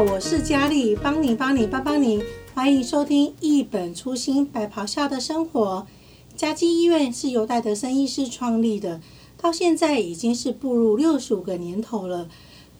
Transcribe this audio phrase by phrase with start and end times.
[0.00, 2.22] 我是佳丽，帮你帮你帮帮你，
[2.54, 5.86] 欢迎收听一本初心白袍下的生活。
[6.34, 9.02] 嘉基医院是由戴德森医师创立的，
[9.36, 12.30] 到现在已经是步入六十五个年头了。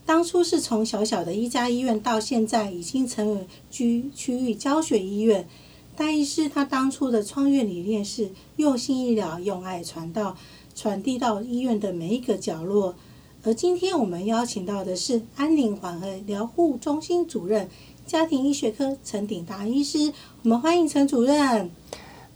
[0.07, 5.47] 当初是从小小的一家医院，到现在已经成为区区域教学医院。
[5.95, 10.39] 戴医师他当初的创业理念是用心医疗，用爱传道，
[10.75, 12.95] 传递到医院的每一个角落。
[13.43, 17.67] 而今天我们邀请到的是安宁缓和疗护中心主任、
[18.07, 20.13] 家庭医学科陈鼎达医师，
[20.43, 21.71] 我们欢迎陈主任。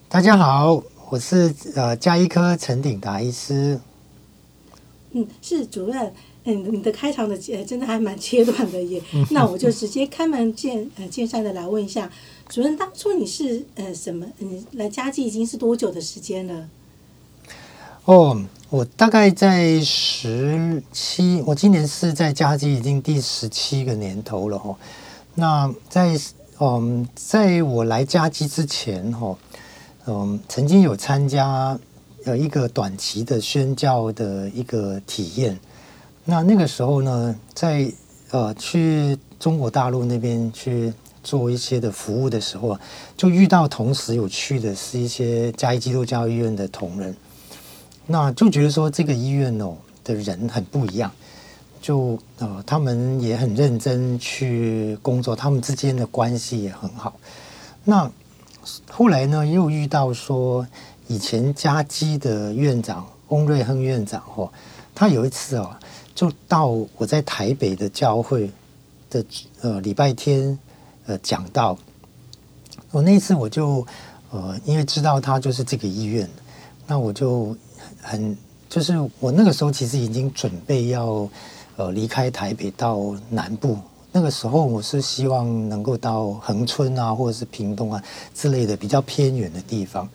[0.09, 3.79] 大家好，我是呃家医科陈鼎达医师。
[5.11, 6.11] 嗯，是主任。
[6.45, 9.03] 嗯，你的开场的呃真的还蛮切断的耶。
[9.31, 12.11] 那我就直接开门见呃见山的来问一下，
[12.49, 14.27] 主任，当初你是呃什么？
[14.39, 16.67] 你来嘉基已经是多久的时间了？
[18.07, 18.43] 哦。
[18.71, 24.75] 我大概在十七，我今年是在嘉基已经第十七个年头了哦。
[25.35, 26.19] 那在
[26.59, 29.37] 嗯，在我来嘉基之前哈，
[30.07, 31.79] 嗯，曾经有参加
[32.25, 35.59] 呃一个短期的宣教的一个体验。
[36.25, 37.89] 那那个时候呢，在
[38.31, 40.93] 呃去中国大陆那边去
[41.23, 42.77] 做一些的服务的时候，
[43.17, 47.15] 就遇到同时有去的是一些嘉义基督教医院的同仁。
[48.07, 51.11] 那就觉得说这个医院哦的人很不一样，
[51.81, 57.15] 就呃他们也很认真去工作，他们之间的关系也很好。
[57.85, 58.11] 那
[58.91, 60.67] 后来呢，又遇到说
[61.09, 64.53] 以前嘉基的院长翁瑞亨院长哦，
[64.95, 65.75] 他有一次哦
[66.15, 68.51] 就到我在台北的教会
[69.09, 69.25] 的
[69.63, 70.59] 呃礼拜天
[71.07, 71.79] 呃讲道，
[72.91, 73.87] 我那次我就
[74.31, 76.29] 呃因为知道他就是这个医院，
[76.87, 77.57] 那我就。
[78.05, 78.37] 很
[78.69, 81.29] 就是我那个时候其实已经准备要
[81.77, 83.79] 呃离开台北到南部，
[84.13, 88.03] 那个时候我是希望能够到恒春啊或者是屏东啊
[88.35, 90.09] 之类的比较偏远的地方。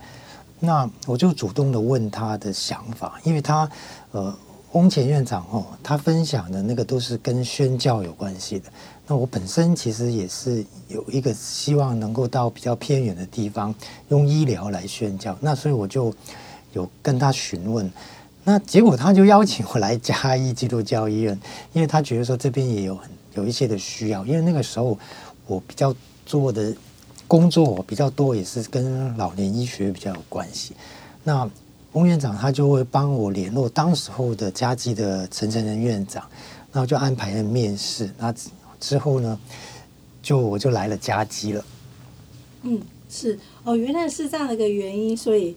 [0.59, 3.69] 那我就主动的问他的想法，因为他
[4.11, 4.33] 呃
[4.73, 8.69] 翁前院长哦，他分享的那个都是跟宣教有关系的。
[9.07, 13.73] 那我本身其实也是有一个希望能够到比较偏远的地方
[14.09, 16.13] 用医疗来宣教，那所以我就。
[16.73, 17.91] 有跟他询问，
[18.43, 21.39] 那结果他就邀请我来嘉义基督教医院，
[21.73, 24.97] 因为他觉得说这边也有很有一些的需要，因为那个时候
[25.47, 25.93] 我比较
[26.25, 26.73] 做的
[27.27, 30.73] 工作比较多，也是跟老年医学比较有关系。
[31.23, 31.49] 那
[31.93, 36.23] 翁院长他就会帮我联络当时候的嘉基的陈成仁院长，
[36.71, 38.09] 然后就安排了面试。
[38.17, 38.33] 那
[38.79, 39.39] 之后呢，
[40.21, 41.65] 就我就来了嘉基了。
[42.61, 45.55] 嗯，是哦，原来是这样的一个原因，所以。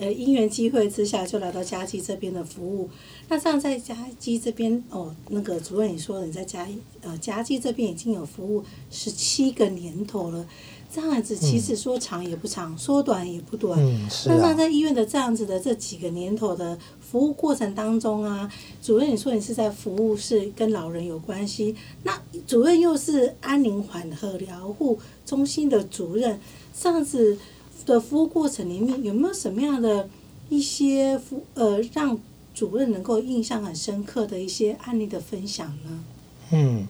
[0.00, 2.88] 呃，因缘机会之下，就来到嘉基这边的服务。
[3.28, 6.66] 那这样在嘉基这边哦，那个主任你说你在嘉
[7.02, 10.46] 呃嘉基这边已经有服务十七个年头了，
[10.92, 13.78] 这样子其实说长也不长，嗯、说短也不短。
[13.80, 14.36] 嗯，是啊。
[14.38, 26.38] 那那在医院的这样子的这几个年头的服务过程当中啊，主任你说你是在服务是跟老人有关系，那主任又是安宁缓和疗护中心的主任，
[26.78, 27.38] 这样子。
[27.86, 30.08] 的服务过程里面有没有什么样的
[30.48, 32.18] 一些服呃让
[32.54, 36.04] 主任能够印象很深刻的一些案例的分享呢？
[36.50, 36.86] 嗯，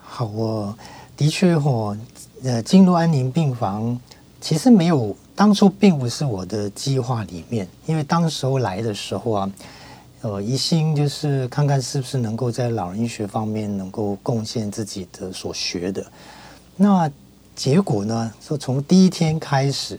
[0.00, 0.76] 好，我
[1.16, 1.96] 的确哦，
[2.42, 3.98] 呃，进入安宁病房
[4.40, 9.52] 其实没有当初并不是我的计划里面，因为当时候来的时候啊，
[10.22, 16.06] 呃，一心就是看看是不是能够在老人医学方面能够贡献自己的所学的，
[16.76, 17.10] 那。
[17.54, 18.32] 结果呢？
[18.40, 19.98] 说从第一天开始，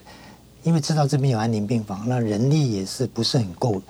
[0.64, 3.82] 因为知道这边有安宁病房，那人力也是不是很够。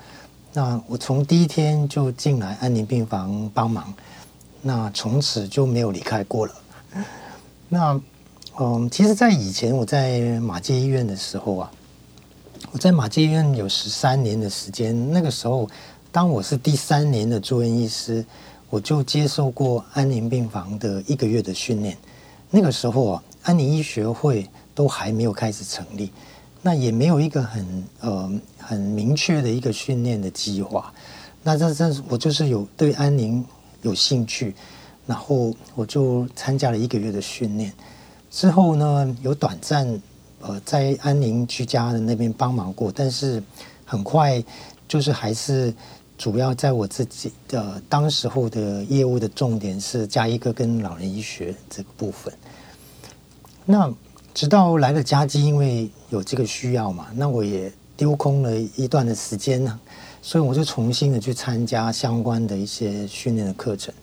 [0.53, 3.91] 那我从第一天就进来安宁病房帮忙，
[4.61, 6.53] 那从此就没有离开过了。
[7.67, 7.99] 那
[8.59, 11.71] 嗯，其实，在以前我在马偕医院的时候啊，
[12.71, 15.11] 我在马偕医院有十三年的时间。
[15.11, 15.67] 那个时候，
[16.11, 18.23] 当我是第三年的住院医师，
[18.69, 21.97] 我就接受过安宁病房的一个月的训练。
[22.51, 23.23] 那个时候啊。
[23.45, 26.11] 安宁医学会都还没有开始成立，
[26.61, 30.91] 那也没有一个很呃很明确的一个训练的计划。
[31.43, 33.45] 那这这我就是有对安宁
[33.83, 34.55] 有兴趣，
[35.05, 37.71] 然后我就参加了一个月的训练。
[38.31, 39.87] 之后呢，有短暂
[40.41, 43.41] 呃在安宁居家的那边帮忙过，但是
[43.85, 44.43] 很快
[44.87, 45.71] 就是还是
[46.17, 52.33] 主要在我自己的当时候的业务的重点是加一个跟老人医学这个部分。
[53.65, 53.91] 那
[54.33, 59.79] 直到来了嘉基，因为有这个需要嘛，那我也丢空了一段的时间呢，
[60.21, 63.93] 所以我就重新的去参加相关的一些训练的课程。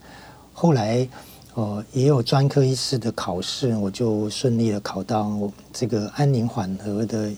[0.53, 1.07] 后来，
[1.55, 5.31] 呃，也有专科医师的考试，我就顺利的考到
[5.73, 7.31] 这个安宁缓和的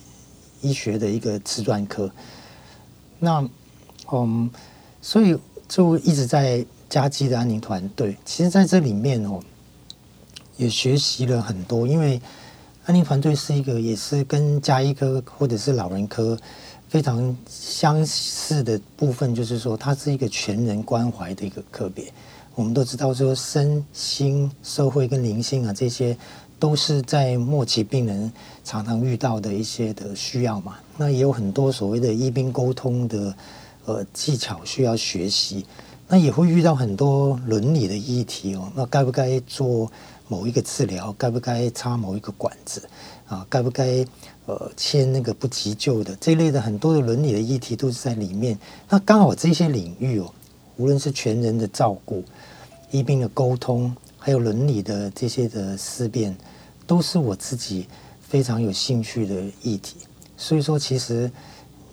[0.61, 2.11] 医学的一个次专科。
[3.19, 3.47] 那
[4.13, 4.51] 嗯，
[5.03, 5.37] 所以
[5.67, 8.17] 就一直在嘉基的安宁团队。
[8.25, 9.41] 其实在这里面哦，
[10.57, 12.21] 也学习了很多，因为
[12.87, 16.39] 安宁团队是一个也是跟家医科或者是老人科
[16.89, 22.05] 非常相似的部分，就是说它是一个全人关怀的一个科别。
[22.55, 26.17] 我们都知道，说身心、社会跟灵性啊，这些
[26.59, 30.77] 都是在末期病人常常遇到的一些的需要嘛。
[30.97, 33.35] 那也有很多所谓的医病沟通的
[33.87, 35.67] 呃技巧需要学习。
[36.07, 38.71] 那也会遇到很多伦理的议题哦。
[38.77, 39.91] 那该不该做
[40.29, 41.15] 某一个治疗？
[41.19, 42.89] 该不该插某一个管子？
[43.27, 44.05] 啊，该不该
[44.47, 48.59] 呃签那个不急救的这一类的很多的伦理的议题都是在里面。
[48.89, 50.31] 那刚好这些领域哦，
[50.77, 52.23] 无论是全人的照顾。
[52.91, 56.37] 医病的沟通，还有伦理的这些的思辨，
[56.87, 57.89] 都是我自己
[58.21, 59.97] 非常有兴趣的议题。
[60.37, 61.29] 所以说，其实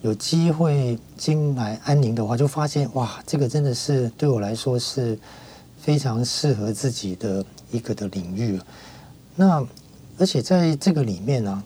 [0.04, 5.18] 有机会进来安宁的话，就发现哇，这个真的是对我来说是
[5.80, 8.60] 非常适合自己的一个的领域。
[9.36, 9.66] 那
[10.18, 11.64] 而且在这个里面呢、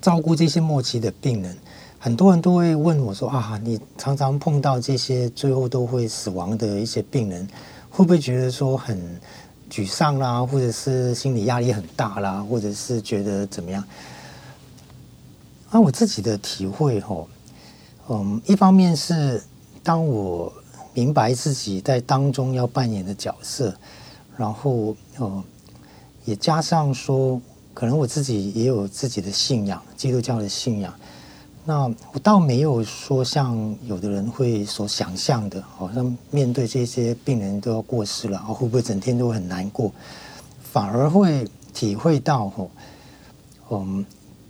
[0.00, 1.56] 照顾这些末期的病人，
[1.98, 7.48] 很多人都会问我说啊，你常常碰到这些最后都会死亡的一些病人。
[7.88, 9.00] 会不会觉得说很
[9.70, 13.82] 沮丧啦，或者是心理压力很大啦，或者是觉得怎么样？
[15.70, 17.26] 啊，我自己的体会吼，
[18.08, 19.42] 嗯，一方面是
[19.82, 20.52] 当我
[20.92, 23.74] 明白自己在当中要扮演的角色，
[24.36, 25.42] 然后哦，
[26.24, 27.40] 也加上说，
[27.72, 30.92] 可能我自己也有自己的信仰，基督教的信仰。
[31.64, 39.90] 那我倒没有说像有的人会所想象的，好像面对这些病人都要过世了，会不会整天都很难过？
[40.62, 42.52] 反而会体会到，
[43.70, 44.06] 嗯，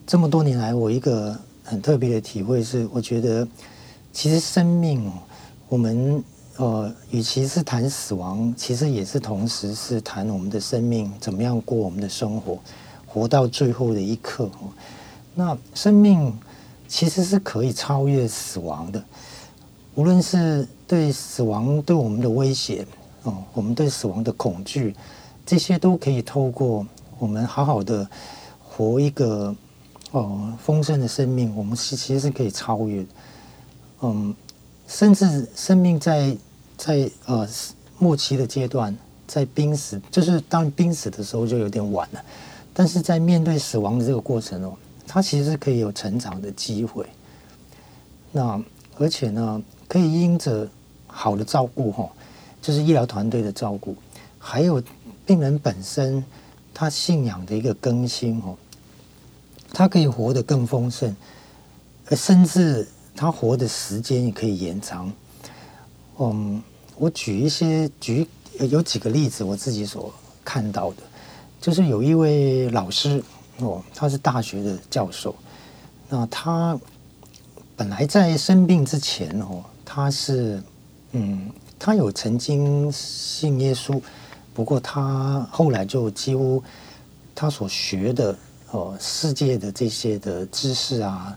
[0.06, 3.48] 这么多年来，我一个很特别的体会是，我觉得
[4.12, 5.10] 其实生命，
[5.68, 6.22] 我们
[6.56, 12.58] 呃，与其是谈死亡，其实也是同时是谈我们的生命怎么样过我们的生活，
[13.06, 14.50] 活到最后的一刻。
[15.34, 16.32] 那生命。
[16.88, 19.04] 其实是可以超越死亡的，
[19.96, 22.86] 无论是对死亡对我们的威胁
[23.24, 24.94] 哦，我们对死亡的恐惧，
[25.44, 26.86] 这些都可以透过
[27.18, 28.08] 我们好好的
[28.62, 29.52] 活一个
[30.12, 33.04] 哦丰盛的生命，我们是其实是可以超越。
[34.02, 34.32] 嗯，
[34.86, 36.36] 甚至生命在
[36.76, 37.48] 在呃
[37.98, 38.96] 末期的阶段，
[39.26, 42.22] 在濒死，就是当濒死的时候就有点晚了，
[42.74, 44.76] 但是在面对死亡的这个过程哦。
[45.08, 47.06] 他其实可以有成长的机会，
[48.32, 48.60] 那
[48.98, 50.68] 而且呢，可以因着
[51.06, 52.10] 好的照顾哈，
[52.60, 53.94] 就是医疗团队的照顾，
[54.36, 54.82] 还有
[55.24, 56.22] 病人本身
[56.74, 58.56] 他信仰的一个更新哦，
[59.72, 61.14] 他可以活得更丰盛，
[62.10, 65.12] 甚至他活的时间也可以延长。
[66.18, 66.62] 嗯，
[66.96, 68.26] 我举一些举
[68.70, 70.12] 有几个例子，我自己所
[70.44, 71.02] 看到的，
[71.60, 73.22] 就是有一位老师。
[73.58, 75.34] 哦，他是大学的教授。
[76.10, 76.78] 那他
[77.74, 80.62] 本来在生病之前哦，他是
[81.12, 83.98] 嗯，他有曾经信耶稣，
[84.52, 86.62] 不过他后来就几乎
[87.34, 88.36] 他所学的
[88.72, 91.34] 哦，世界的这些的知识啊，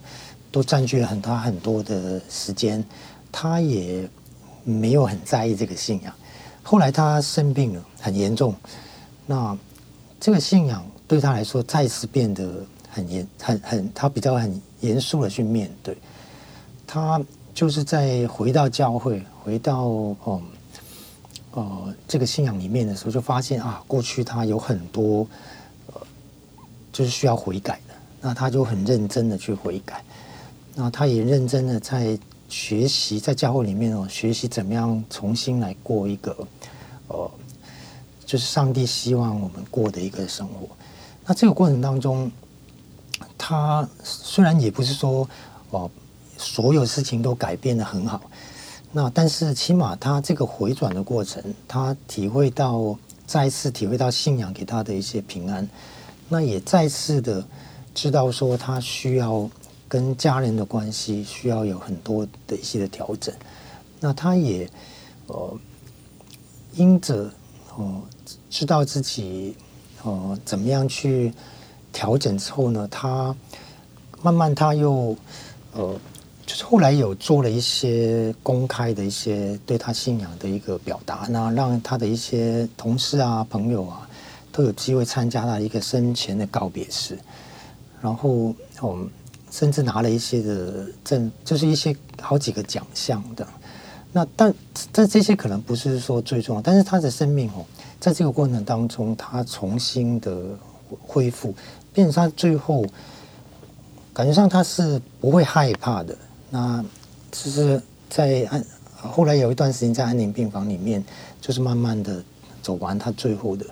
[0.51, 2.83] 都占据了很多很多的时间，
[3.31, 4.05] 他也
[4.63, 6.13] 没有很在意这个信仰。
[6.63, 8.55] 后来他生病了，很严重，
[9.25, 9.57] 那
[10.19, 10.85] 这个信仰。
[11.07, 15.97] 对他来说，再次变得很严、很很，他比较很严肃的去面对。
[16.85, 17.19] 他
[17.51, 20.39] 就是在回到教会、回到哦
[21.51, 25.25] 呃这个信仰里面的时候，就发现啊，过去他有很多
[25.87, 25.99] 呃
[26.93, 27.95] 就是需要悔改的。
[28.21, 30.03] 那他就很认真的去悔改。
[30.75, 32.15] 那他也认真的在
[32.49, 36.35] 学习，在教会里面哦，学习怎么样重新来过一个
[37.07, 37.31] 呃，
[38.25, 40.67] 就是上帝希望我们过的一个生活。
[41.25, 42.31] 那这个过程当中，
[43.37, 45.29] 他虽然也不是说
[45.69, 45.89] 哦，
[46.37, 48.19] 所有事情都改变得很好，
[48.91, 55.69] 那但是起码他这个回转的过程，他体会到再次体会到信仰给他的一些平安，
[56.29, 57.45] 那也再次的
[57.93, 59.47] 知道说他需要
[59.89, 63.35] 跟家人的关系需要有很多的一些的调整，
[63.99, 64.69] 那他也
[65.27, 65.59] 呃
[66.75, 67.29] 因着
[67.75, 68.01] 哦
[68.49, 69.57] 知道自己。
[70.01, 71.33] 哦，怎么样去
[71.91, 72.87] 调整之后呢？
[72.89, 73.35] 他
[74.21, 75.13] 慢慢他又
[75.73, 75.93] 呃，
[76.45, 84.07] 就是后来有做了一些公开的一些对他信仰的一个表达，那让他的一些同事啊、朋友啊
[84.53, 87.19] 都有机会参加他一个生前的告别式，
[88.01, 89.09] 然后我们
[89.51, 93.47] 甚至拿了一些的证，就是一些好几个奖项的。
[94.11, 94.53] 那但
[94.91, 97.65] 但这些可能不是说最重要，但是他的生命哦，
[97.99, 100.41] 在这个过程当中，他重新的
[100.99, 101.53] 恢复，
[101.93, 102.83] 变成他最后
[104.13, 106.17] 感觉上他是不会害怕的。
[106.49, 106.83] 那
[107.31, 107.79] 就是
[108.09, 108.65] 在安
[108.95, 111.03] 后来有一段时间在安宁病房里面，
[111.39, 112.23] 就是慢慢的
[112.61, 113.65] 走完他最后的。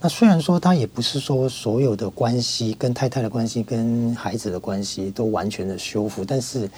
[0.00, 6.70] 那虽然说他也不是说所有的关系跟太太的关系跟孩子的关系都完全的修复，但是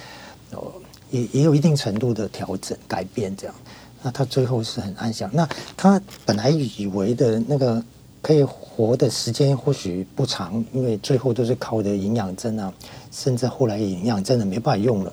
[0.53, 0.73] 呃
[1.11, 3.55] 也也有一定程度的调整改变这样。
[4.03, 5.29] 那他最后是很安详。
[5.33, 7.83] 那他本来以为的那个
[8.23, 12.73] 可以活的时间或许不长，因为最后都是靠的营养针啊，
[13.11, 15.13] 甚至后来营养针的没办法用了。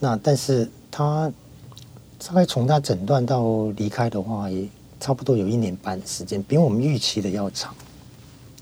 [0.00, 1.30] 那但是他
[2.26, 4.66] 大概从他诊断到离开的话，也
[5.04, 7.74] 差不多有一年半的时间，比我们预期的要长。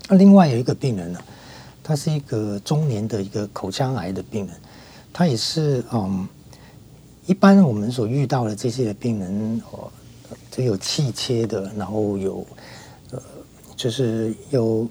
[0.09, 1.19] 那另外有一个病人呢，
[1.81, 4.53] 他是一个中年的一个口腔癌的病人，
[5.13, 6.27] 他也是嗯，
[7.27, 9.89] 一般我们所遇到的这些病人哦，
[10.51, 12.45] 就有气切的，然后有
[13.11, 13.21] 呃，
[13.77, 14.85] 就是有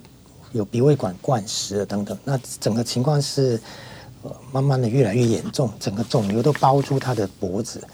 [0.53, 3.61] 有鼻胃管灌食的等等，那整个情况是。
[4.53, 7.85] 慢慢的越来越严重，整个肿瘤都包住他的脖子。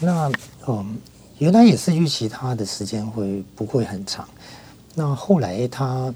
[0.00, 0.28] 那
[0.66, 0.98] 嗯，
[1.38, 4.28] 原来也是预期他的时间会不会很长。
[4.94, 6.12] 那后来他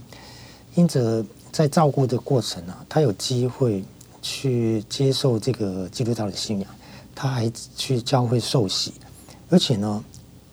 [0.75, 3.85] 因着在照顾的过程啊，他有机会
[4.21, 6.69] 去接受这个基督教的信仰，
[7.15, 8.95] 他还去教会受洗，
[9.49, 10.05] 而且呢，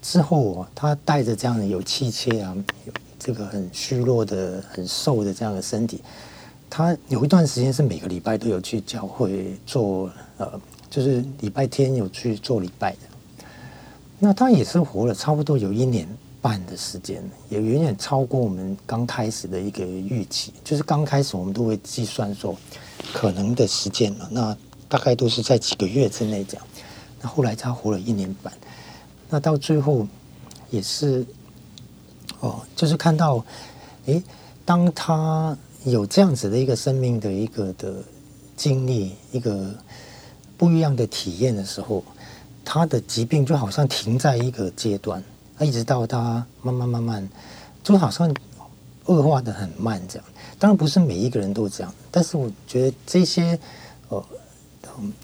[0.01, 2.55] 之后他带着这样的有气切啊，
[3.17, 6.01] 这个很虚弱的、很瘦的这样的身体。
[6.69, 10.07] 他有一段时间是每个礼拜都有去教会做，
[10.37, 12.99] 呃，就是礼拜天有去做礼拜的。
[14.19, 16.07] 那他也是活了差不多有一年
[16.41, 20.53] 半的时间，也远远超过我们刚开始的一个预期。
[20.63, 22.55] 就是刚开始我们都会计算说
[23.13, 24.57] 可能的时间了，那
[24.87, 26.67] 大概都是在几个月之内这样。
[27.21, 28.53] 那后来他活了一年半，
[29.29, 30.05] 那到最后
[30.69, 31.25] 也是，
[32.39, 33.43] 哦，就是看到，
[34.05, 34.21] 诶，
[34.65, 35.57] 当他。
[35.85, 38.03] 有这样子的一个生命的一个的
[38.57, 39.73] 经历，一个
[40.57, 42.03] 不一样的体验的时候，
[42.71, 45.23] 他的疾病就好像停在一个阶段，
[45.59, 47.27] 一直到他慢慢慢慢，
[47.81, 48.31] 就好像
[49.05, 50.25] 恶化的很慢这样。
[50.59, 53.57] 当然不是每一个人都这样，但是我觉得这些
[54.09, 54.23] 呃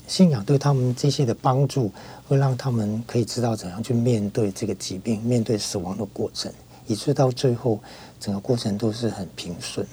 [0.08, 1.92] 信仰对他们这些的帮助，
[2.28, 6.52] 会让他们可以知道怎样去面对这个疾病，面对死亡的过程，
[6.88, 7.80] 以致到最后
[8.20, 9.86] 整个过程都是很平顺。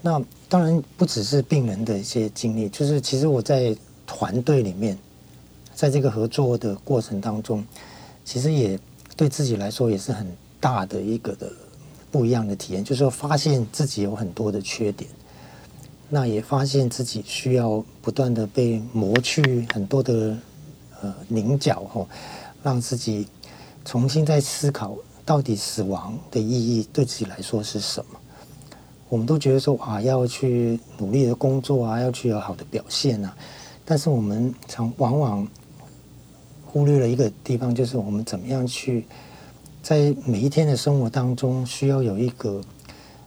[0.00, 0.18] 那
[0.48, 4.96] 当然不只是病人的一些经历，就是其实我在团队里面，
[5.80, 7.64] 在这个合作的过程当中，
[8.22, 8.78] 其实也
[9.16, 11.50] 对自己来说也是很大的一个的
[12.10, 15.08] 不一样的体验，就是说发现自己有很多的缺点，
[16.10, 20.36] 那也发现自己需要不断的被磨去很多的
[21.00, 22.06] 呃棱角吼，
[22.62, 23.26] 让自己
[23.82, 24.94] 重新再思考
[25.24, 28.20] 到底死亡的意义对自己来说是什么。
[29.08, 33.34] 我们都觉得说啊，要去努力的工作啊，要去有好的表现啊，
[33.86, 35.48] 但是我们常往往
[36.72, 39.04] 忽略了一个地方，就是我们怎么样去
[39.82, 42.62] 在每一天的生活当中，需要有一个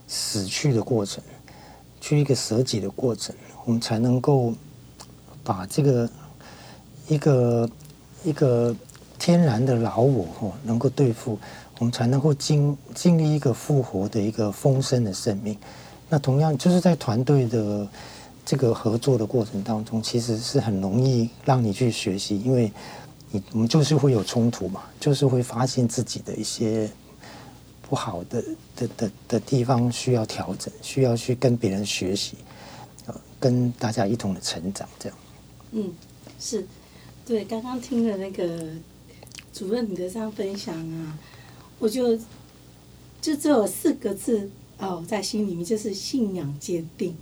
[0.08, 1.22] 死去的过程，
[2.00, 3.36] 去一个舍己的过程，
[3.66, 4.54] 我们才能够
[5.44, 6.10] 把这个
[7.10, 7.70] 一个
[8.24, 8.74] 一个
[9.20, 11.38] 天然的老我哦，能够对付。
[11.80, 15.58] 我们才能够经经历一个复活的一个丰盛的生命。
[16.08, 17.86] 那同样就是在团队的
[18.46, 22.72] 这个合作的过程当中，其实是很容易让你去学习，因为
[23.34, 26.88] 你我们就是会有冲突嘛，就是会发现自己的一些
[27.90, 28.44] 不好的
[28.75, 32.38] 的的的地方需要调整，需要去跟别人学习，
[33.08, 35.18] 呃，跟大家一同的成长，这样。
[35.72, 35.92] 嗯，
[36.40, 36.63] 是，
[37.25, 38.68] 对，刚刚听了那个
[39.52, 41.18] 主任你的这样分享啊。
[41.80, 42.16] 我就
[43.20, 44.48] 就只有四个字
[44.78, 47.18] 哦，在心里面就是信仰坚定，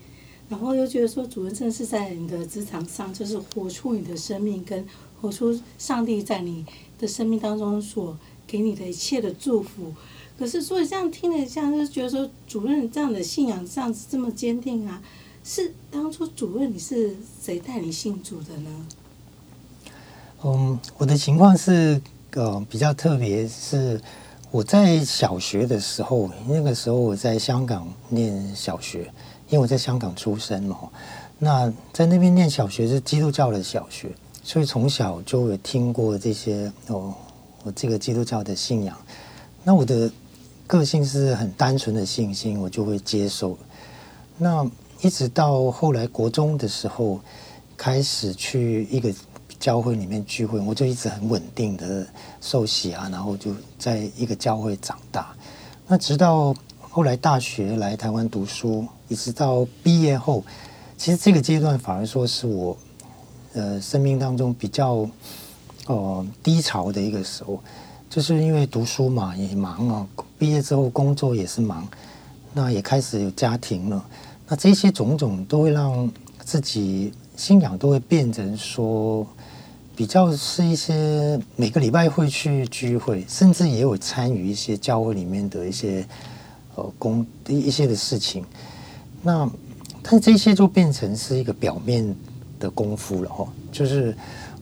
[0.49, 4.85] 然后又觉得说，主任真的是在你的职场上，就是活出你的生命，跟
[5.21, 6.65] 活出上帝在你
[6.99, 9.93] 的生命当中所给你的一切的祝福。
[10.37, 15.01] 可是，所以这样听了，这样就觉得说，主任这样的信仰这样子这么坚定啊，
[15.43, 18.85] 是当初主任你是谁带你信主的呢？
[20.43, 22.01] 嗯，我的情况是
[22.31, 24.01] 呃比较特别，是。
[24.53, 29.03] 我在小学的时候，那个时候我在香港念小学，
[29.47, 30.77] 因为我在香港出生嘛。
[31.39, 34.09] 那在那边念小学是基督教的小学，
[34.51, 37.13] 所以从小就有听过这些哦，
[37.63, 38.97] 我这个基督教的信仰。
[39.63, 40.11] 那我的
[40.67, 43.57] 个性是很单纯的信心，我就会接受。
[44.37, 47.21] 那一直到后来国中的时候，
[47.77, 49.09] 开始去一个
[49.57, 52.05] 教会里面聚会，我就一直很稳定的
[52.41, 55.33] 受洗啊，然后就在一个教会长大。
[55.87, 60.43] 那直到后来大学来台湾读书，一直到毕业后，
[60.97, 62.77] 其实这个阶段反而说是我
[63.53, 65.09] 呃生命当中比较哦、
[65.87, 67.59] 呃、低潮的一个时候，
[68.09, 71.87] 就是因为读书嘛也忙啊，毕业之后工作也是忙，
[72.53, 74.05] 那也开始有家庭了，
[74.47, 76.11] 那这些种种都会让
[76.43, 79.27] 自己信仰都会变成说。
[79.93, 86.07] 比较是一些每个礼拜会去聚会，甚至也有参与一些教会里面的一些
[86.75, 88.43] 呃工一些的事情。
[89.21, 89.47] 那
[90.01, 92.15] 但这些就变成是一个表面
[92.61, 94.15] 的功夫了哈，就是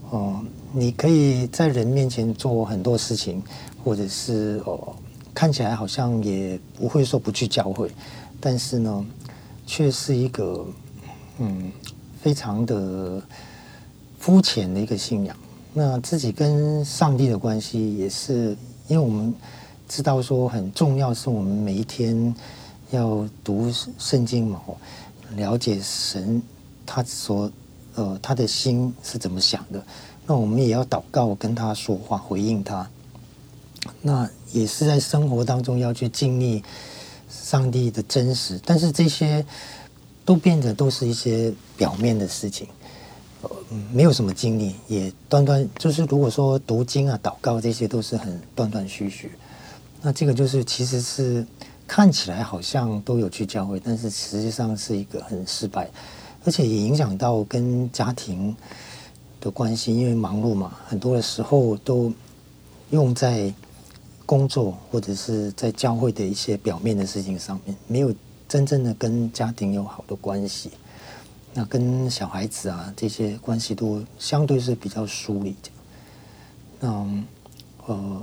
[0.10, 3.44] 哦、你可以在人面前做很多事情，
[3.84, 4.96] 或者是哦、
[5.36, 7.92] 看起来好像也不会说不去教会，
[8.40, 9.06] 但是呢，
[9.68, 10.66] 却是一个
[11.38, 11.72] 嗯
[12.20, 13.22] 非常的。
[14.22, 15.34] 肤浅的一个信仰，
[15.74, 18.54] 那自己跟上帝的关系也是，
[18.90, 19.34] 因为我们
[19.88, 22.36] 知道说很重要，是我们每一天
[22.92, 24.60] 要读圣经嘛，
[25.38, 26.44] 了解神
[26.86, 27.50] 他所
[27.96, 29.84] 呃他的心是怎么想的，
[30.26, 32.90] 那我们也要祷告跟他说话回应他，
[34.02, 36.64] 那也是在生活当中要去经历
[37.30, 39.46] 上帝的真实，但是这些
[40.26, 42.68] 都变得都是一些表面的事情。
[43.42, 43.50] 呃，
[43.94, 49.32] 没有什么经历，也断断就是，如果说读经啊、祷告这些，都是很断断续续。
[50.02, 51.48] 那这个就是，其实是
[51.88, 55.90] 看起来好像都有去教会，但是实际上是一个很失败，
[56.46, 58.56] 而且也影响到跟家庭
[59.42, 62.12] 的关系，因为忙碌嘛，很多的时候都
[62.92, 63.54] 用在
[64.26, 68.14] 工作或者是在教会的一些表面的事情上面，没有
[68.48, 70.72] 真正的跟家庭有好的关系。
[71.54, 75.70] 那跟小孩子啊这些关系都相对是比较疏离的，
[76.80, 77.24] 那
[77.88, 78.22] 呃，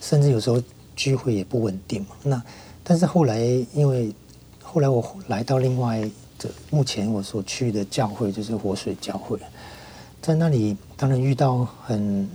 [0.00, 0.60] 甚至有时候
[0.96, 2.08] 聚会也不稳定嘛。
[2.24, 2.42] 那
[2.82, 3.38] 但是后来，
[3.72, 4.12] 因为
[4.60, 9.38] 后来我来到另外的目前我所去的教会，就是活水教会，
[10.20, 12.28] 在那里当然遇到很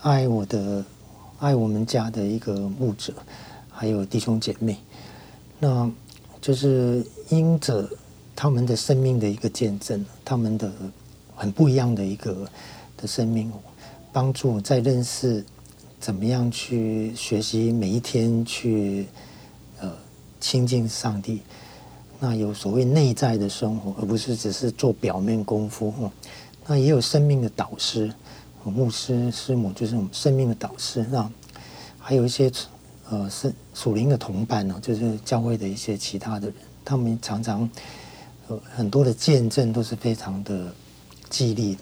[0.00, 0.84] 爱我的、
[1.38, 3.12] 爱我们家的一个牧者，
[3.70, 4.78] 还有弟兄姐妹，
[5.60, 5.88] 那
[6.40, 7.88] 就是因着。
[8.34, 10.72] 他们的生命的一个见证，他们的
[11.36, 12.48] 很不一样的一个
[12.96, 13.52] 的生命，
[14.10, 15.44] 帮助在认识
[16.00, 19.06] 怎么样去学习每一天去
[19.80, 19.92] 呃
[20.40, 21.42] 亲近上帝，
[22.24, 26.12] 那有所谓内在的生活，而不是只是做表面功夫哦。
[26.68, 28.14] 那也有生命的导师，
[28.62, 31.04] 牧师师母就是我们生命的导师。
[31.10, 31.28] 那
[31.98, 32.48] 还有一些
[33.10, 36.54] 呃是属灵的同伴呢，就是教会的一些其他的人，
[36.84, 37.68] 他们常常
[38.46, 38.56] 呃。
[38.72, 40.72] 很多的见证都是非常的
[41.28, 41.80] 激励的，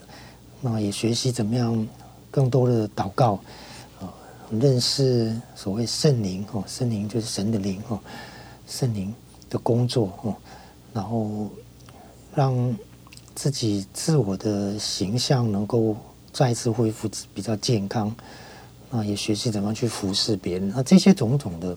[0.62, 1.86] 那也学习怎么样
[2.30, 3.38] 更多的祷告，
[4.00, 4.08] 啊，
[4.50, 8.00] 认识所谓圣灵哦，圣灵就是神的灵哦，
[8.66, 9.14] 圣灵
[9.50, 10.34] 的工作哦，
[10.94, 11.50] 然后
[12.34, 12.74] 让
[13.34, 15.94] 自己自我的形象能够
[16.32, 18.14] 再次恢复比较健康，
[18.88, 21.76] 那也学习怎么样去服侍别人，那这些种种的。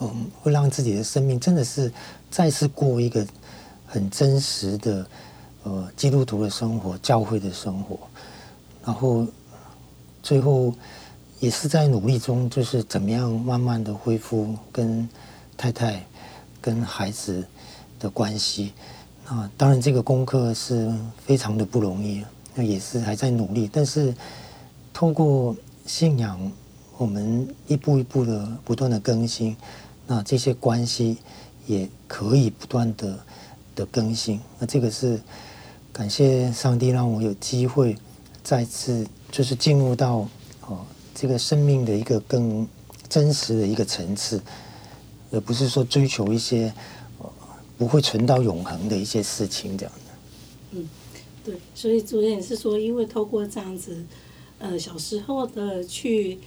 [0.00, 1.92] 嗯，会让自己的生命真的是
[2.30, 3.26] 再次过一个
[3.86, 5.06] 很真实的
[5.64, 7.98] 呃基督徒的生活、教会的生活，
[8.82, 9.26] 然后
[10.22, 10.72] 最后
[11.40, 15.06] 也是在努力中，就是怎么样慢慢的恢复跟
[15.56, 16.04] 太太、
[16.60, 17.46] 跟孩子
[17.98, 18.72] 的关系。
[19.26, 20.92] 那当然这个功课是
[21.24, 24.14] 非常的不容易，那也是还在努力，但是
[24.92, 26.52] 透过信仰。
[26.98, 29.54] 我们一步一步的不断的更新，
[30.06, 31.18] 那这些关系
[31.66, 33.18] 也可以不断的
[33.74, 34.40] 的更新。
[34.58, 35.20] 那这个是
[35.92, 37.94] 感谢上帝让我有机会
[38.42, 40.26] 再次就是进入到
[40.62, 42.66] 哦这个生命的一个更
[43.10, 44.40] 真实的一个层次，
[45.36, 46.72] 而不是说追求一些
[47.78, 50.12] 不会存到永恒的一些事情这样的。
[50.72, 50.88] 嗯，
[51.44, 54.04] 对，所以主任也是说，因为透过这样子，
[54.58, 56.38] 呃，小时候的去。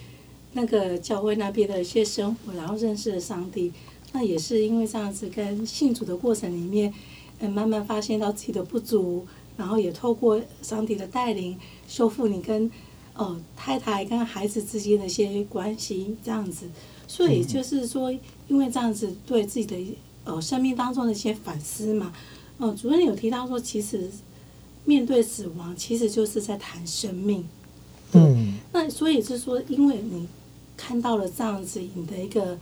[0.51, 3.71] 那个教会那边的一些生活，然后认识了上帝，
[4.13, 6.91] 那也是因为这样子跟信主的过程里面，
[7.37, 11.55] 嗯，慢慢发现到自己的不足，然后也透过上帝的带领，
[11.87, 12.69] 修复你跟
[13.13, 16.65] 哦太太跟孩子之间的一些关系，这样子。
[17.11, 18.11] 所以就是说，
[18.47, 22.13] 因为这样子对自己的呃生命当中的一些反思嘛，
[22.59, 24.07] 呃，主任有提到说，其实
[24.85, 27.43] 面对死亡，其实就是在谈生命。
[28.11, 30.27] 嗯，那所以是说，因为你
[30.77, 32.55] 看到了这样子，你的一个，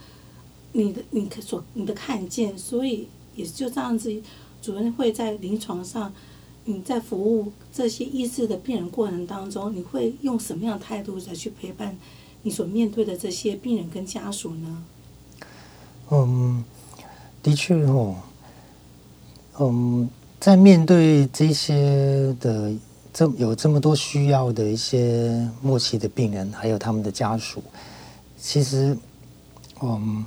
[0.71, 4.15] 你的你所你的看见，所以也就这样子，
[4.61, 6.13] 主任会在临床上，
[6.63, 11.97] 你在服务这些医治的病人过程当中，你会用什么样的态度来去陪伴
[12.41, 14.83] 你所面对的这些病人跟家属呢？
[16.09, 16.63] 嗯，
[17.43, 18.15] 的确哦，
[19.59, 22.73] 嗯，在面对这些的。
[23.13, 27.63] 这有这么多需要的一些末期的病人，还有他们的家属，
[28.39, 28.95] 其实，
[29.81, 30.23] 嗯，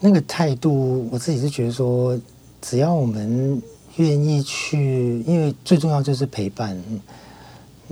[0.00, 2.18] 那个态度，我自己是觉得说，
[2.60, 3.62] 只要我们
[3.94, 6.76] 愿意去，因为最重要就是陪伴，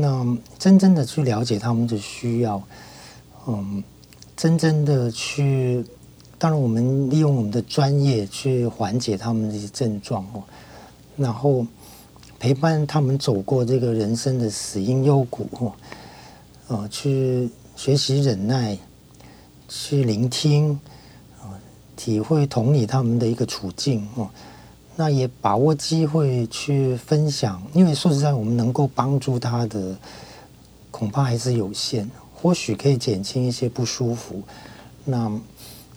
[0.01, 2.63] 那真正的去了解他们的需要，
[3.49, 3.83] 嗯，
[4.37, 5.85] 真正的去，
[6.39, 10.43] 当然我们利用我们的专业去缓解他们的一些症状哦，
[11.17, 11.67] 然后。
[12.41, 15.73] 陪伴他们走过这个人生的死因幽谷，
[16.69, 18.79] 呃，去学习忍耐，
[19.69, 20.79] 去聆听，
[21.41, 21.59] 啊，
[21.97, 24.31] 体会同理他们的一个处境哦。
[24.99, 29.97] 那也把握机会去分享，因为说实在，我们能够帮助他的
[30.91, 32.11] 恐怕还是有限。
[32.35, 34.43] 或许可以减轻一些不舒服，
[35.05, 35.31] 那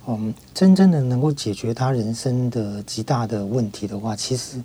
[0.07, 4.61] 嗯，真正的能够解决他人生的极大的问题的话，其实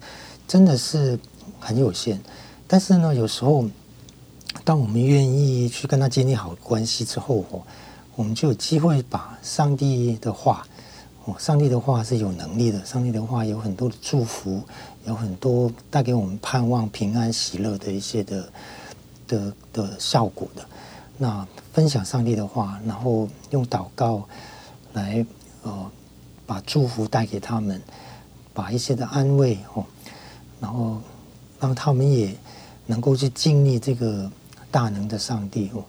[0.46, 1.18] 真的是。
[1.58, 2.20] 很有限，
[2.66, 3.64] 但是呢，有时候，
[4.62, 7.62] 当我们愿意去跟他建立好关系之后，哦，
[8.14, 10.66] 我们就有机会把上帝的话，
[11.26, 14.62] 哦，上帝的话是有能力的，上帝的话有很多的祝福，
[15.04, 18.48] 有很多带给我们盼望、平安、喜乐的一些的
[19.28, 20.66] 的的效果的。
[21.18, 24.26] 那分享上帝的话，然后用祷告
[24.94, 25.26] 来
[25.62, 25.90] 呃
[26.46, 27.80] 把祝福带给他们，
[28.54, 29.84] 把一些的安慰哦，
[30.60, 30.98] 然后。
[31.58, 32.36] 让他们也
[32.84, 34.30] 能够去经历这个
[34.70, 35.82] 大能的上帝哦，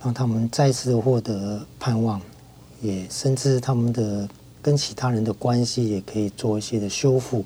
[0.00, 2.22] 让他们再次获得盼望，
[2.80, 4.28] 也甚至他们的
[4.62, 7.44] 跟其他人的关系也可以做一些的修复，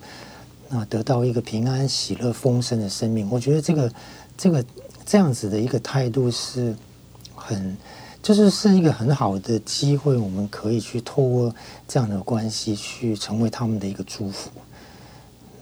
[0.68, 3.29] 那得到一个平安、喜乐、丰盛的生命。
[3.31, 3.92] 我觉得这个
[4.37, 4.64] 这个
[5.05, 6.76] 这样子的一个态度是
[7.35, 7.76] 很，
[8.22, 11.55] 就是是一个很好的机会，我们可以去透过
[11.88, 14.50] 这样的关系去成为他们的一个祝福。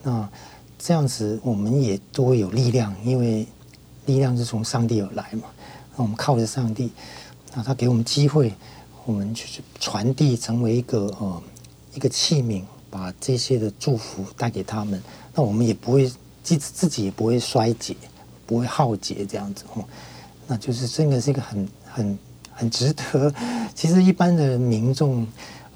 [0.02, 0.28] 那。
[0.76, 3.46] 这样子，我们也都会有力量，因为
[4.04, 5.44] 力量是从上帝而来嘛。
[5.96, 6.92] 那我们靠着上帝，
[7.54, 8.52] 那他给我们机会，
[9.04, 11.42] 我们去传递，成为一个呃
[11.94, 15.02] 一个器皿，把这些的祝福带给他们。
[15.34, 16.10] 那我们也不会
[16.42, 17.94] 自自己也不会衰竭，
[18.46, 19.84] 不会耗竭这样子哦。
[20.46, 22.18] 那就是真的是一个很很
[22.52, 23.34] 很值得。
[23.74, 25.26] 其实一般的民众。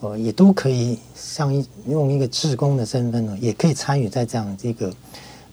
[0.01, 4.95] 呃，也都可以像一用一个志工的身份呢，也可以参与在这样这个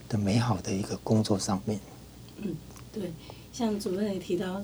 [0.08, 1.80] 的美好的一个工作上面。
[2.42, 2.54] 嗯，
[2.92, 3.10] 对，
[3.52, 4.62] 像主任也提到，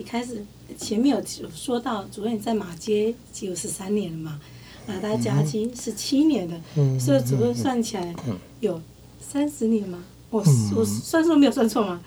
[0.00, 0.42] 一开始
[0.78, 1.22] 前面有
[1.54, 4.40] 说到，主任在马街有十三年了嘛，
[4.86, 8.14] 啊，大家基是七年的，嗯，所以主任算起来
[8.60, 8.80] 有
[9.20, 10.42] 三十年嘛，我
[10.74, 12.00] 我算数没有算错吗？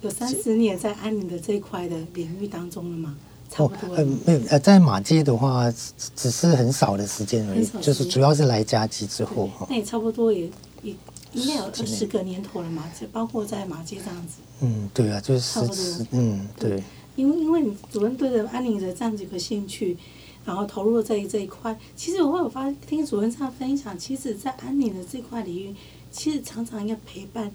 [0.00, 3.16] 有三十年在安宁的这一块的领域当中了嘛。
[3.56, 5.68] 哦，呃，没有，呃，在马街的话，
[6.14, 9.66] 只是很少的时间而已，就是主要是来加基之后哈。
[9.68, 10.48] 那也差不多也
[10.82, 10.94] 也
[11.32, 14.34] 应该有二十个年头了嘛，就包括在马街这样子。
[14.60, 16.06] 嗯，对啊，就是差不多。
[16.12, 16.80] 嗯，对。
[17.20, 19.96] 因为因为你主任对着安宁的这样子一个兴趣，
[20.44, 25.74] 然后投入在这一块，其实我有发听主任这样分享，其实，在安宁的这块领域，
[26.10, 27.52] 其实常常要陪伴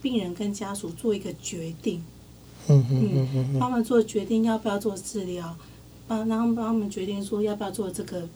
[0.00, 2.02] 病人跟家属做一个决定。
[2.68, 5.54] 嗯嗯嗯，帮他们做决定要不要做治疗，
[6.06, 8.28] 帮然后帮他们决定说要不要做这个，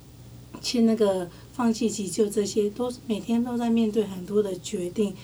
[0.60, 5.14] 去那个放弃急救，这些都是每天都在面对很多的决定，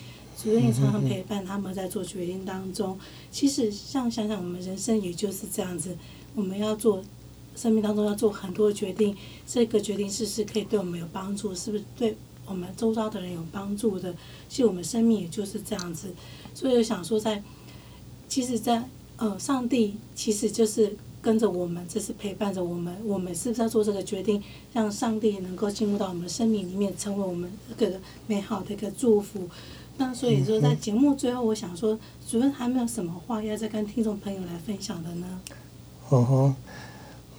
[0.41, 2.97] 主任也常常陪伴他们在做决定当中。
[3.31, 5.97] 其实像想想我们人生也就是这样子，
[6.35, 7.03] 我们要做
[7.55, 9.15] 生命当中要做很多决定，
[9.45, 12.15] 这个决定是不是可以对我们有帮助，是不是对
[12.45, 14.13] 我们周遭的人有帮助的？
[14.47, 16.13] 其实我们生命也就是这样子，
[16.53, 17.43] 所以我想说在。
[18.29, 22.91] 其实在，在呃，上帝其实就是跟着我们，就是陪伴着我们。
[23.05, 24.41] 我们是不是要做这个决定，
[24.73, 29.47] 让上帝能够进入到我们生命里面，成为我们一个美好的一个祝福？
[29.97, 35.27] 那所以说，在节目最后，我想说，主任还没有什么话要再跟听众朋友来分享的呢？
[36.11, 36.55] 嗯哼，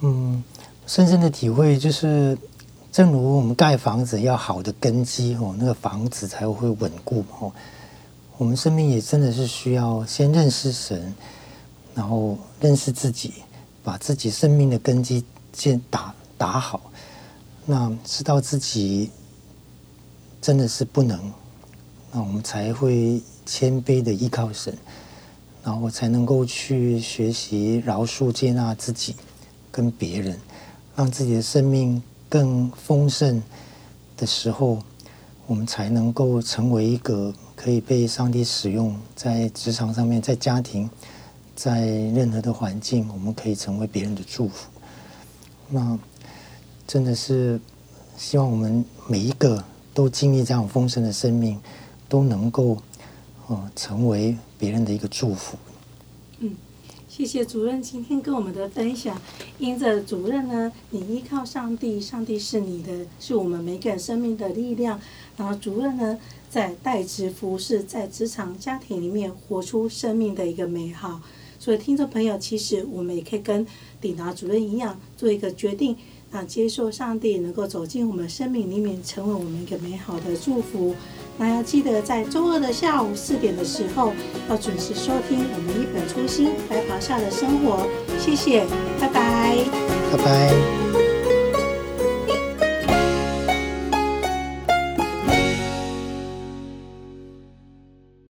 [0.00, 0.44] 嗯，
[0.86, 2.38] 深深的体会就是，
[2.92, 7.52] 正如我们盖房子要好的根基哦，那个房子才会稳固哦。
[8.36, 11.14] 我们生命也真的是需要先认识神，
[11.94, 13.34] 然后认识自己，
[13.82, 16.80] 把自己生命的根基先打打好。
[17.66, 19.10] 那知道自己
[20.40, 21.32] 真的是不能，
[22.16, 24.72] 那我们才会谦卑的依靠神，
[25.64, 29.16] 然后才能够去学习饶恕、接纳自己
[29.72, 30.38] 跟别人，
[30.94, 33.42] 让自己的生命更丰盛
[34.16, 34.78] 的时候，
[35.48, 40.88] 我们才能够成为一个可以被上帝使用，在职场上面，在家庭，
[41.56, 44.70] 在任何的环境，我们可以成为别人的祝福。
[45.68, 45.98] 那
[46.86, 47.60] 真的是
[48.16, 51.58] 希望我们每一个都经历这样丰盛的生命，
[52.08, 52.78] 都能够
[53.48, 55.56] 呃成为别人的一个祝福。
[56.38, 56.54] 嗯，
[57.08, 59.20] 谢谢主任今天跟我们的分享。
[59.58, 65.00] 因着主任呢，你依靠上帝，上帝是你的，是我们每个人生命的力量。
[65.36, 66.18] 然后主任呢，
[66.50, 71.20] 在代职服侍，在职场、家庭里面活出生命的一个美好。
[71.58, 73.66] 所以，听众朋友，其实我们也可以跟
[74.00, 75.96] 鼎达主任一样，做一个决定，
[76.30, 80.94] 那接受上帝能够走进我们生命里面，成为我们一个美好的祝福。
[81.36, 84.12] 那要记得在周二的下午四点的时候，
[84.48, 87.86] 要准时收听我们一本初心白袍下的生活。
[88.18, 88.64] 谢谢，
[89.00, 89.56] 拜拜，
[90.12, 91.03] 拜拜。